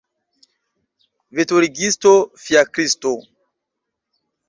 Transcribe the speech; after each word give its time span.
Veturigisto 1.41 2.17
fiakristo! 2.47 3.15